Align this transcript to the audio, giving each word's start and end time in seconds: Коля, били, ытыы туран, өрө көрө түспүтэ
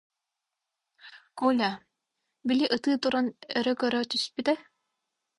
Коля, 1.39 1.67
били, 2.51 2.69
ытыы 2.77 2.95
туран, 3.03 3.27
өрө 3.61 3.75
көрө 3.83 4.01
түспүтэ 4.15 4.55